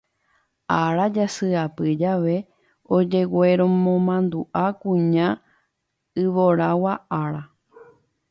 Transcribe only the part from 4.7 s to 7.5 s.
Kuña Yvoragua Ára.